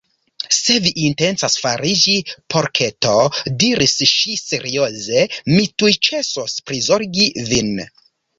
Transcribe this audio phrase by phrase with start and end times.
[0.59, 2.15] "Se vi intencas fariĝi
[2.53, 3.17] porketo,"
[3.65, 7.73] diris ŝi serioze, "mi tuj ĉesos prizorgi vin!"